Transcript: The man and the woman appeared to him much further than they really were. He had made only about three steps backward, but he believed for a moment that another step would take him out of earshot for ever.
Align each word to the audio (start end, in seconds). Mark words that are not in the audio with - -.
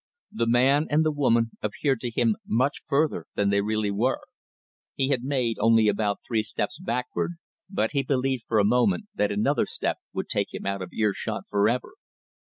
The 0.31 0.47
man 0.47 0.87
and 0.89 1.05
the 1.05 1.11
woman 1.11 1.51
appeared 1.61 1.99
to 1.99 2.09
him 2.09 2.35
much 2.47 2.81
further 2.87 3.27
than 3.35 3.51
they 3.51 3.61
really 3.61 3.91
were. 3.91 4.21
He 4.95 5.09
had 5.09 5.21
made 5.23 5.57
only 5.59 5.87
about 5.87 6.21
three 6.27 6.41
steps 6.41 6.79
backward, 6.79 7.33
but 7.69 7.91
he 7.91 8.01
believed 8.01 8.45
for 8.47 8.57
a 8.57 8.65
moment 8.65 9.09
that 9.13 9.31
another 9.31 9.67
step 9.67 9.99
would 10.11 10.27
take 10.27 10.55
him 10.55 10.65
out 10.65 10.81
of 10.81 10.91
earshot 10.91 11.43
for 11.51 11.69
ever. 11.69 11.93